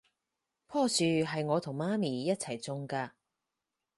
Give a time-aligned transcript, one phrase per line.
[0.67, 3.11] 樖樹係我同媽咪一齊種㗎